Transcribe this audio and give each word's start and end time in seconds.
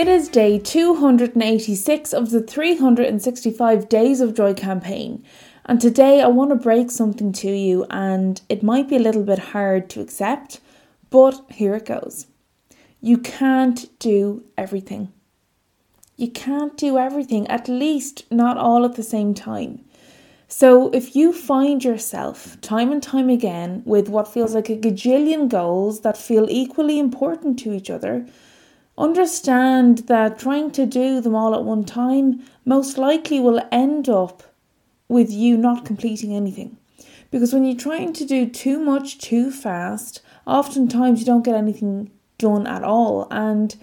It 0.00 0.08
is 0.08 0.30
day 0.30 0.58
286 0.58 2.14
of 2.14 2.30
the 2.30 2.40
365 2.40 3.86
Days 3.90 4.22
of 4.22 4.32
Joy 4.34 4.54
campaign, 4.54 5.22
and 5.66 5.78
today 5.78 6.22
I 6.22 6.26
want 6.28 6.48
to 6.48 6.56
break 6.56 6.90
something 6.90 7.32
to 7.32 7.50
you, 7.50 7.84
and 7.90 8.40
it 8.48 8.62
might 8.62 8.88
be 8.88 8.96
a 8.96 8.98
little 8.98 9.24
bit 9.24 9.50
hard 9.52 9.90
to 9.90 10.00
accept, 10.00 10.60
but 11.10 11.42
here 11.50 11.74
it 11.74 11.84
goes. 11.84 12.28
You 13.02 13.18
can't 13.18 13.90
do 13.98 14.42
everything. 14.56 15.12
You 16.16 16.30
can't 16.30 16.78
do 16.78 16.96
everything, 16.96 17.46
at 17.48 17.68
least 17.68 18.24
not 18.30 18.56
all 18.56 18.86
at 18.86 18.94
the 18.94 19.02
same 19.02 19.34
time. 19.34 19.84
So, 20.48 20.88
if 20.92 21.14
you 21.14 21.30
find 21.30 21.84
yourself 21.84 22.58
time 22.62 22.90
and 22.90 23.02
time 23.02 23.28
again 23.28 23.82
with 23.84 24.08
what 24.08 24.32
feels 24.32 24.54
like 24.54 24.70
a 24.70 24.78
gajillion 24.78 25.50
goals 25.50 26.00
that 26.00 26.16
feel 26.16 26.46
equally 26.48 26.98
important 26.98 27.58
to 27.58 27.74
each 27.74 27.90
other, 27.90 28.24
Understand 28.98 29.98
that 30.08 30.38
trying 30.38 30.70
to 30.72 30.84
do 30.86 31.20
them 31.20 31.34
all 31.34 31.54
at 31.54 31.64
one 31.64 31.84
time 31.84 32.42
most 32.64 32.98
likely 32.98 33.40
will 33.40 33.62
end 33.72 34.08
up 34.08 34.42
with 35.08 35.30
you 35.30 35.56
not 35.56 35.84
completing 35.84 36.34
anything. 36.34 36.76
Because 37.30 37.52
when 37.52 37.64
you're 37.64 37.76
trying 37.76 38.12
to 38.14 38.24
do 38.24 38.48
too 38.48 38.78
much 38.78 39.18
too 39.18 39.50
fast, 39.50 40.20
oftentimes 40.46 41.20
you 41.20 41.26
don't 41.26 41.44
get 41.44 41.54
anything 41.54 42.10
done 42.38 42.66
at 42.66 42.82
all. 42.82 43.28
And 43.30 43.76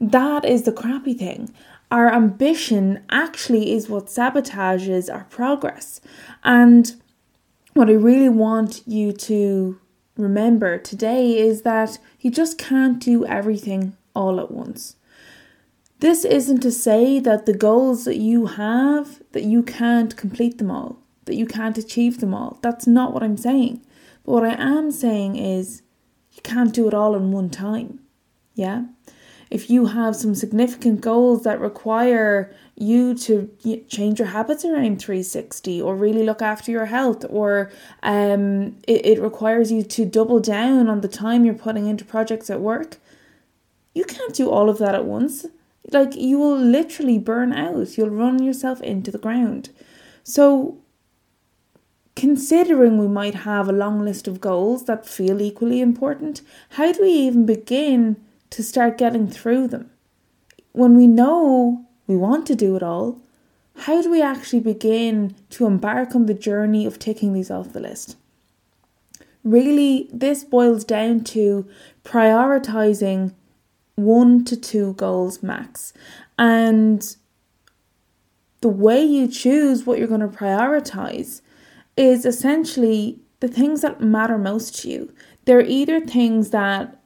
that 0.00 0.44
is 0.44 0.62
the 0.62 0.72
crappy 0.72 1.14
thing. 1.14 1.52
Our 1.90 2.12
ambition 2.12 3.04
actually 3.10 3.72
is 3.72 3.88
what 3.88 4.06
sabotages 4.06 5.12
our 5.12 5.24
progress. 5.24 6.00
And 6.42 6.94
what 7.74 7.90
I 7.90 7.94
really 7.94 8.28
want 8.28 8.82
you 8.86 9.12
to 9.12 9.78
remember 10.16 10.78
today 10.78 11.38
is 11.38 11.62
that 11.62 11.98
you 12.20 12.30
just 12.30 12.58
can't 12.58 12.98
do 12.98 13.26
everything 13.26 13.96
all 14.14 14.40
at 14.40 14.50
once. 14.50 14.96
This 16.00 16.24
isn't 16.24 16.60
to 16.62 16.72
say 16.72 17.20
that 17.20 17.46
the 17.46 17.54
goals 17.54 18.04
that 18.06 18.16
you 18.16 18.46
have 18.46 19.22
that 19.32 19.44
you 19.44 19.62
can't 19.62 20.16
complete 20.16 20.58
them 20.58 20.70
all, 20.70 20.98
that 21.26 21.36
you 21.36 21.46
can't 21.46 21.78
achieve 21.78 22.18
them 22.18 22.34
all. 22.34 22.58
That's 22.60 22.86
not 22.88 23.12
what 23.12 23.22
I'm 23.22 23.36
saying. 23.36 23.80
But 24.24 24.32
what 24.32 24.44
I 24.44 24.60
am 24.60 24.90
saying 24.90 25.36
is 25.36 25.82
you 26.32 26.42
can't 26.42 26.74
do 26.74 26.88
it 26.88 26.94
all 26.94 27.14
in 27.14 27.30
one 27.30 27.50
time. 27.50 28.00
Yeah? 28.54 28.86
If 29.50 29.68
you 29.68 29.86
have 29.86 30.16
some 30.16 30.34
significant 30.34 31.02
goals 31.02 31.44
that 31.44 31.60
require 31.60 32.52
you 32.74 33.14
to 33.18 33.50
change 33.86 34.18
your 34.18 34.28
habits 34.28 34.64
around 34.64 34.98
360 34.98 35.80
or 35.80 35.94
really 35.94 36.24
look 36.24 36.40
after 36.40 36.72
your 36.72 36.86
health 36.86 37.24
or 37.28 37.70
um, 38.02 38.78
it, 38.88 39.04
it 39.04 39.20
requires 39.20 39.70
you 39.70 39.82
to 39.82 40.06
double 40.06 40.40
down 40.40 40.88
on 40.88 41.02
the 41.02 41.06
time 41.06 41.44
you're 41.44 41.54
putting 41.54 41.86
into 41.86 42.04
projects 42.04 42.48
at 42.48 42.60
work 42.60 42.96
can't 44.22 44.36
do 44.36 44.50
all 44.50 44.68
of 44.68 44.78
that 44.78 44.94
at 44.94 45.04
once. 45.04 45.46
Like, 45.90 46.14
you 46.14 46.38
will 46.38 46.56
literally 46.56 47.18
burn 47.18 47.52
out. 47.52 47.96
You'll 47.98 48.10
run 48.10 48.42
yourself 48.42 48.80
into 48.82 49.10
the 49.10 49.18
ground. 49.18 49.70
So, 50.22 50.78
considering 52.14 52.98
we 52.98 53.08
might 53.08 53.34
have 53.34 53.68
a 53.68 53.72
long 53.72 54.00
list 54.04 54.28
of 54.28 54.40
goals 54.40 54.84
that 54.84 55.08
feel 55.08 55.40
equally 55.42 55.80
important, 55.80 56.42
how 56.70 56.92
do 56.92 57.02
we 57.02 57.10
even 57.10 57.46
begin 57.46 58.16
to 58.50 58.62
start 58.62 58.98
getting 58.98 59.28
through 59.28 59.68
them? 59.68 59.90
When 60.70 60.96
we 60.96 61.08
know 61.08 61.84
we 62.06 62.16
want 62.16 62.46
to 62.46 62.54
do 62.54 62.76
it 62.76 62.82
all, 62.82 63.20
how 63.74 64.02
do 64.02 64.10
we 64.10 64.22
actually 64.22 64.60
begin 64.60 65.34
to 65.50 65.66
embark 65.66 66.14
on 66.14 66.26
the 66.26 66.34
journey 66.34 66.86
of 66.86 66.98
taking 66.98 67.32
these 67.32 67.50
off 67.50 67.72
the 67.72 67.80
list? 67.80 68.16
Really, 69.42 70.08
this 70.12 70.44
boils 70.44 70.84
down 70.84 71.24
to 71.24 71.68
prioritizing 72.04 73.34
one 73.96 74.44
to 74.44 74.56
two 74.56 74.94
goals 74.94 75.42
max. 75.42 75.92
And 76.38 77.16
the 78.60 78.68
way 78.68 79.02
you 79.02 79.28
choose 79.28 79.84
what 79.84 79.98
you're 79.98 80.08
going 80.08 80.20
to 80.20 80.28
prioritize 80.28 81.42
is 81.96 82.24
essentially 82.24 83.20
the 83.40 83.48
things 83.48 83.82
that 83.82 84.00
matter 84.00 84.38
most 84.38 84.80
to 84.80 84.88
you. 84.88 85.12
They're 85.44 85.60
either 85.60 86.00
things 86.00 86.50
that 86.50 86.98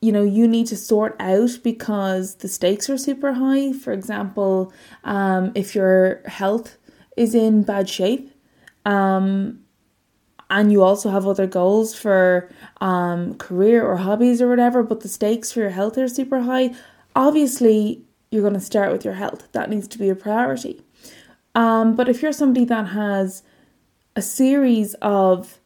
you 0.00 0.12
know 0.12 0.22
you 0.22 0.46
need 0.48 0.66
to 0.68 0.76
sort 0.76 1.16
out 1.20 1.58
because 1.62 2.36
the 2.36 2.48
stakes 2.48 2.88
are 2.88 2.96
super 2.96 3.34
high. 3.34 3.72
For 3.72 3.92
example, 3.92 4.72
um, 5.04 5.52
if 5.54 5.74
your 5.74 6.22
health 6.26 6.78
is 7.16 7.34
in 7.34 7.64
bad 7.64 7.88
shape, 7.88 8.32
um, 8.86 9.60
and 10.50 10.72
you 10.72 10.82
also 10.82 11.10
have 11.10 11.26
other 11.26 11.46
goals 11.46 11.94
for 11.94 12.50
um, 12.80 13.34
career 13.34 13.84
or 13.84 13.96
hobbies 13.96 14.40
or 14.40 14.48
whatever, 14.48 14.82
but 14.82 15.00
the 15.00 15.08
stakes 15.08 15.52
for 15.52 15.60
your 15.60 15.70
health 15.70 15.98
are 15.98 16.08
super 16.08 16.40
high, 16.40 16.74
obviously 17.14 18.02
you're 18.30 18.42
going 18.42 18.54
to 18.54 18.60
start 18.60 18.92
with 18.92 19.04
your 19.04 19.14
health. 19.14 19.48
That 19.52 19.70
needs 19.70 19.88
to 19.88 19.98
be 19.98 20.08
a 20.08 20.14
priority. 20.14 20.82
Um, 21.54 21.96
but 21.96 22.08
if 22.08 22.22
you're 22.22 22.32
somebody 22.32 22.64
that 22.66 22.88
has 22.88 23.42
a 24.16 24.22
series 24.22 24.94
of 24.94 25.58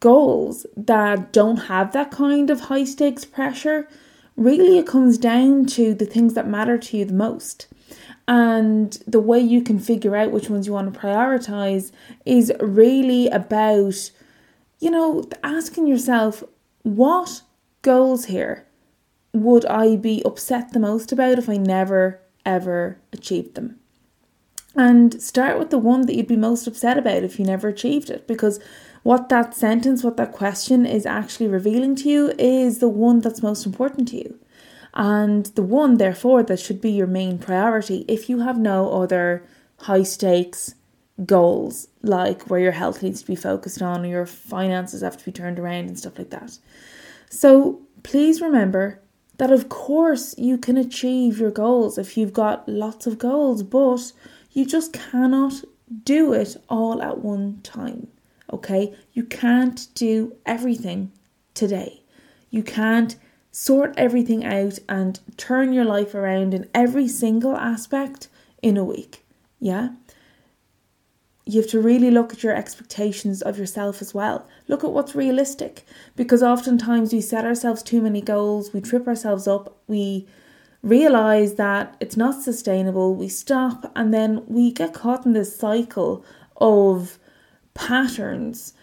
goals 0.00 0.66
that 0.76 1.32
don't 1.32 1.56
have 1.56 1.92
that 1.92 2.10
kind 2.10 2.50
of 2.50 2.60
high 2.60 2.84
stakes 2.84 3.24
pressure, 3.24 3.88
really 4.36 4.78
it 4.78 4.86
comes 4.86 5.18
down 5.18 5.66
to 5.66 5.94
the 5.94 6.06
things 6.06 6.34
that 6.34 6.48
matter 6.48 6.78
to 6.78 6.96
you 6.96 7.04
the 7.04 7.12
most. 7.12 7.66
And 8.30 8.92
the 9.08 9.18
way 9.18 9.40
you 9.40 9.60
can 9.60 9.80
figure 9.80 10.14
out 10.14 10.30
which 10.30 10.48
ones 10.48 10.64
you 10.64 10.72
want 10.72 10.94
to 10.94 11.00
prioritize 11.00 11.90
is 12.24 12.52
really 12.60 13.26
about, 13.26 14.12
you 14.78 14.88
know, 14.88 15.24
asking 15.42 15.88
yourself, 15.88 16.44
what 16.84 17.42
goals 17.82 18.26
here 18.26 18.68
would 19.32 19.66
I 19.66 19.96
be 19.96 20.22
upset 20.24 20.72
the 20.72 20.78
most 20.78 21.10
about 21.10 21.40
if 21.40 21.48
I 21.48 21.56
never 21.56 22.20
ever 22.46 23.00
achieved 23.12 23.56
them? 23.56 23.80
And 24.76 25.20
start 25.20 25.58
with 25.58 25.70
the 25.70 25.78
one 25.78 26.02
that 26.02 26.14
you'd 26.14 26.28
be 26.28 26.36
most 26.36 26.68
upset 26.68 26.96
about 26.96 27.24
if 27.24 27.36
you 27.36 27.44
never 27.44 27.66
achieved 27.66 28.10
it. 28.10 28.28
Because 28.28 28.60
what 29.02 29.28
that 29.30 29.56
sentence, 29.56 30.04
what 30.04 30.16
that 30.18 30.30
question 30.30 30.86
is 30.86 31.04
actually 31.04 31.48
revealing 31.48 31.96
to 31.96 32.08
you 32.08 32.32
is 32.38 32.78
the 32.78 32.88
one 32.88 33.18
that's 33.18 33.42
most 33.42 33.66
important 33.66 34.06
to 34.10 34.18
you 34.18 34.38
and 34.94 35.46
the 35.46 35.62
one, 35.62 35.98
therefore, 35.98 36.42
that 36.42 36.60
should 36.60 36.80
be 36.80 36.90
your 36.90 37.06
main 37.06 37.38
priority 37.38 38.04
if 38.08 38.28
you 38.28 38.40
have 38.40 38.58
no 38.58 39.02
other 39.02 39.44
high 39.78 40.02
stakes 40.02 40.74
goals, 41.24 41.88
like 42.02 42.48
where 42.48 42.60
your 42.60 42.72
health 42.72 43.02
needs 43.02 43.20
to 43.20 43.26
be 43.26 43.36
focused 43.36 43.82
on 43.82 44.04
or 44.04 44.08
your 44.08 44.26
finances 44.26 45.02
have 45.02 45.16
to 45.18 45.24
be 45.24 45.32
turned 45.32 45.58
around 45.58 45.86
and 45.86 45.98
stuff 45.98 46.18
like 46.18 46.30
that. 46.30 46.58
So 47.28 47.80
please 48.02 48.40
remember 48.40 49.00
that, 49.38 49.52
of 49.52 49.68
course, 49.68 50.34
you 50.36 50.58
can 50.58 50.76
achieve 50.76 51.38
your 51.38 51.50
goals 51.50 51.98
if 51.98 52.16
you've 52.16 52.32
got 52.32 52.68
lots 52.68 53.06
of 53.06 53.18
goals, 53.18 53.62
but 53.62 54.12
you 54.52 54.66
just 54.66 54.92
cannot 54.92 55.54
do 56.04 56.32
it 56.32 56.56
all 56.68 57.02
at 57.02 57.18
one 57.18 57.60
time. 57.62 58.08
Okay? 58.52 58.94
You 59.12 59.24
can't 59.24 59.86
do 59.94 60.36
everything 60.46 61.12
today. 61.54 62.02
You 62.50 62.62
can't 62.62 63.16
sort 63.52 63.94
everything 63.96 64.44
out 64.44 64.78
and 64.88 65.20
turn 65.36 65.72
your 65.72 65.84
life 65.84 66.14
around 66.14 66.54
in 66.54 66.68
every 66.74 67.08
single 67.08 67.56
aspect 67.56 68.28
in 68.62 68.76
a 68.76 68.84
week. 68.84 69.24
Yeah? 69.58 69.90
You 71.46 71.60
have 71.60 71.70
to 71.70 71.80
really 71.80 72.10
look 72.10 72.32
at 72.32 72.42
your 72.42 72.54
expectations 72.54 73.42
of 73.42 73.58
yourself 73.58 74.00
as 74.00 74.14
well. 74.14 74.46
Look 74.68 74.84
at 74.84 74.92
what's 74.92 75.16
realistic 75.16 75.84
because 76.14 76.42
oftentimes 76.42 77.12
we 77.12 77.20
set 77.20 77.44
ourselves 77.44 77.82
too 77.82 78.00
many 78.00 78.20
goals, 78.20 78.72
we 78.72 78.80
trip 78.80 79.08
ourselves 79.08 79.48
up, 79.48 79.82
we 79.88 80.28
realize 80.82 81.54
that 81.54 81.96
it's 82.00 82.16
not 82.16 82.42
sustainable, 82.42 83.14
we 83.14 83.28
stop, 83.28 83.90
and 83.96 84.14
then 84.14 84.44
we 84.46 84.72
get 84.72 84.94
caught 84.94 85.26
in 85.26 85.32
this 85.32 85.56
cycle 85.56 86.24
of 86.56 87.18
patterns 87.74 88.74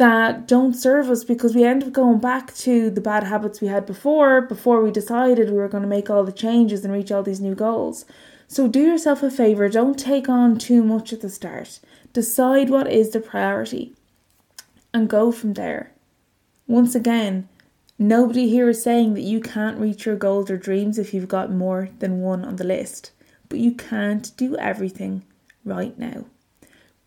that 0.00 0.48
don't 0.48 0.72
serve 0.72 1.10
us 1.10 1.24
because 1.24 1.54
we 1.54 1.62
end 1.62 1.84
up 1.84 1.92
going 1.92 2.18
back 2.18 2.54
to 2.54 2.88
the 2.88 3.02
bad 3.02 3.22
habits 3.22 3.60
we 3.60 3.68
had 3.68 3.84
before 3.84 4.40
before 4.40 4.82
we 4.82 4.90
decided 4.90 5.50
we 5.50 5.58
were 5.58 5.68
going 5.68 5.82
to 5.82 5.88
make 5.88 6.08
all 6.08 6.24
the 6.24 6.32
changes 6.32 6.82
and 6.82 6.94
reach 6.94 7.12
all 7.12 7.22
these 7.22 7.42
new 7.42 7.54
goals. 7.54 8.06
So 8.48 8.66
do 8.66 8.80
yourself 8.80 9.22
a 9.22 9.30
favor, 9.30 9.68
don't 9.68 9.98
take 9.98 10.26
on 10.26 10.56
too 10.56 10.82
much 10.82 11.12
at 11.12 11.20
the 11.20 11.28
start. 11.28 11.80
Decide 12.14 12.70
what 12.70 12.90
is 12.90 13.10
the 13.10 13.20
priority 13.20 13.94
and 14.94 15.06
go 15.06 15.30
from 15.30 15.52
there. 15.52 15.92
Once 16.66 16.94
again, 16.94 17.46
nobody 17.98 18.48
here 18.48 18.70
is 18.70 18.82
saying 18.82 19.12
that 19.12 19.20
you 19.20 19.38
can't 19.38 19.78
reach 19.78 20.06
your 20.06 20.16
goals 20.16 20.50
or 20.50 20.56
dreams 20.56 20.98
if 20.98 21.12
you've 21.12 21.28
got 21.28 21.52
more 21.52 21.90
than 21.98 22.22
one 22.22 22.42
on 22.42 22.56
the 22.56 22.64
list, 22.64 23.10
but 23.50 23.58
you 23.58 23.72
can't 23.72 24.34
do 24.38 24.56
everything 24.56 25.24
right 25.62 25.98
now. 25.98 26.24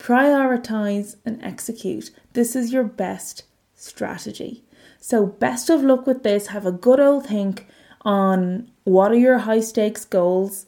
Prioritize 0.03 1.15
and 1.23 1.41
execute. 1.41 2.11
This 2.33 2.57
is 2.57 2.73
your 2.73 2.83
best 2.83 3.43
strategy. 3.73 4.65
So, 4.99 5.25
best 5.25 5.69
of 5.69 5.81
luck 5.81 6.05
with 6.05 6.23
this. 6.23 6.47
Have 6.47 6.65
a 6.65 6.73
good 6.73 6.99
old 6.99 7.27
think 7.27 7.65
on 8.01 8.69
what 8.83 9.13
are 9.13 9.23
your 9.27 9.37
high 9.37 9.61
stakes 9.61 10.03
goals 10.03 10.65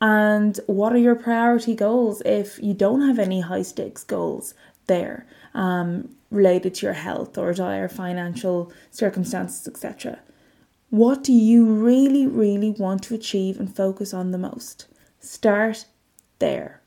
and 0.00 0.58
what 0.66 0.92
are 0.92 0.98
your 0.98 1.14
priority 1.14 1.76
goals 1.76 2.20
if 2.24 2.60
you 2.60 2.74
don't 2.74 3.02
have 3.02 3.20
any 3.20 3.42
high 3.42 3.62
stakes 3.62 4.02
goals 4.02 4.54
there 4.88 5.24
um, 5.54 6.16
related 6.32 6.74
to 6.74 6.86
your 6.86 6.94
health 6.94 7.38
or 7.38 7.54
dire 7.54 7.88
financial 7.88 8.72
circumstances, 8.90 9.68
etc. 9.68 10.18
What 10.90 11.22
do 11.22 11.32
you 11.32 11.64
really, 11.64 12.26
really 12.26 12.70
want 12.70 13.04
to 13.04 13.14
achieve 13.14 13.60
and 13.60 13.72
focus 13.72 14.12
on 14.12 14.32
the 14.32 14.38
most? 14.38 14.88
Start 15.20 15.86
there. 16.40 16.80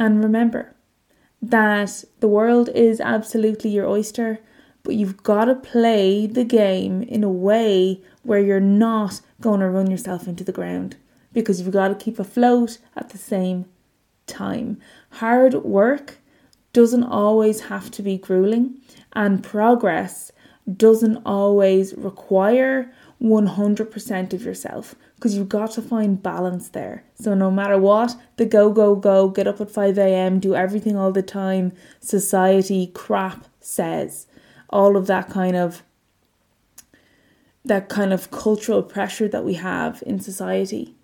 And 0.00 0.24
remember 0.24 0.74
that 1.42 2.04
the 2.20 2.26
world 2.26 2.70
is 2.70 3.02
absolutely 3.02 3.68
your 3.68 3.86
oyster, 3.86 4.38
but 4.82 4.94
you've 4.94 5.22
got 5.22 5.44
to 5.44 5.54
play 5.54 6.26
the 6.26 6.42
game 6.42 7.02
in 7.02 7.22
a 7.22 7.28
way 7.28 8.00
where 8.22 8.40
you're 8.40 8.60
not 8.60 9.20
going 9.42 9.60
to 9.60 9.68
run 9.68 9.90
yourself 9.90 10.26
into 10.26 10.42
the 10.42 10.52
ground 10.52 10.96
because 11.34 11.60
you've 11.60 11.74
got 11.74 11.88
to 11.88 12.02
keep 12.02 12.18
afloat 12.18 12.78
at 12.96 13.10
the 13.10 13.18
same 13.18 13.66
time. 14.26 14.80
Hard 15.10 15.52
work 15.64 16.16
doesn't 16.72 17.04
always 17.04 17.64
have 17.64 17.90
to 17.90 18.02
be 18.02 18.16
grueling, 18.16 18.80
and 19.12 19.44
progress 19.44 20.32
doesn't 20.78 21.18
always 21.26 21.92
require 21.92 22.90
100% 23.22 24.32
of 24.32 24.42
yourself 24.42 24.94
because 25.14 25.36
you've 25.36 25.48
got 25.48 25.72
to 25.72 25.82
find 25.82 26.22
balance 26.22 26.68
there. 26.70 27.04
So, 27.14 27.34
no 27.34 27.50
matter 27.50 27.76
what, 27.76 28.16
the 28.36 28.46
go, 28.46 28.70
go, 28.70 28.96
go, 28.96 29.28
get 29.28 29.46
up 29.46 29.60
at 29.60 29.70
5 29.70 29.98
a.m., 29.98 30.40
do 30.40 30.54
everything 30.54 30.96
all 30.96 31.12
the 31.12 31.22
time, 31.22 31.72
society 32.00 32.90
crap 32.94 33.46
says, 33.60 34.26
all 34.70 34.96
of 34.96 35.06
that 35.06 35.28
kind 35.28 35.56
of 35.56 35.82
that 37.62 37.90
kind 37.90 38.10
of 38.10 38.30
cultural 38.30 38.82
pressure 38.82 39.28
that 39.28 39.44
we 39.44 39.52
have 39.52 40.02
in 40.06 40.18
society. 40.18 40.94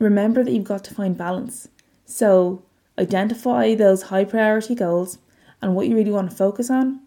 Remember 0.00 0.42
that 0.42 0.50
you've 0.50 0.64
got 0.64 0.82
to 0.84 0.94
find 0.94 1.16
balance. 1.16 1.68
So, 2.04 2.64
identify 2.98 3.76
those 3.76 4.02
high 4.04 4.24
priority 4.24 4.74
goals 4.74 5.18
and 5.62 5.76
what 5.76 5.86
you 5.86 5.94
really 5.94 6.10
want 6.10 6.30
to 6.30 6.36
focus 6.36 6.68
on. 6.68 7.00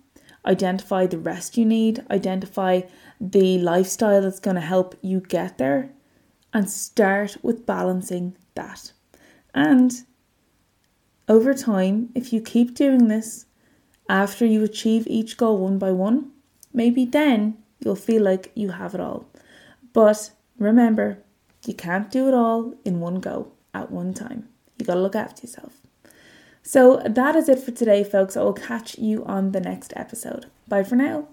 Identify 0.46 1.06
the 1.08 1.18
rest 1.18 1.58
you 1.58 1.66
need, 1.66 2.06
identify 2.10 2.82
the 3.20 3.58
lifestyle 3.60 4.22
that's 4.22 4.40
going 4.40 4.56
to 4.56 4.62
help 4.62 4.96
you 5.02 5.20
get 5.20 5.58
there, 5.58 5.92
and 6.54 6.70
start 6.70 7.38
with 7.42 7.66
balancing 7.66 8.36
that. 8.56 8.92
And 9.54 10.04
over 11.28 11.54
time, 11.54 12.10
if 12.16 12.34
you 12.34 12.42
keep 12.42 12.74
doing 12.74 13.08
this 13.08 13.46
after 14.08 14.46
you 14.46 14.64
achieve 14.64 15.06
each 15.08 15.38
goal 15.38 15.60
one 15.60 15.78
by 15.78 15.92
one, 15.92 16.32
maybe 16.74 17.06
then 17.06 17.58
you'll 17.80 17.96
feel 17.96 18.24
like 18.24 18.52
you 18.56 18.70
have 18.70 18.96
it 18.96 19.02
all. 19.02 19.26
But 19.94 20.32
remember, 20.58 21.20
you 21.66 21.74
can't 21.74 22.10
do 22.10 22.28
it 22.28 22.34
all 22.34 22.74
in 22.86 23.00
one 23.00 23.20
go 23.20 23.52
at 23.74 23.92
one 23.92 24.14
time. 24.14 24.50
You 24.78 24.86
got 24.86 24.96
to 24.96 25.02
look 25.02 25.16
after 25.16 25.46
yourself. 25.46 25.74
So 26.64 27.02
that 27.06 27.36
is 27.36 27.50
it 27.50 27.60
for 27.60 27.72
today, 27.72 28.04
folks. 28.04 28.36
I 28.38 28.42
will 28.42 28.54
catch 28.54 28.98
you 28.98 29.26
on 29.26 29.52
the 29.52 29.60
next 29.60 29.94
episode. 29.96 30.48
Bye 30.68 30.84
for 30.84 30.96
now. 30.96 31.28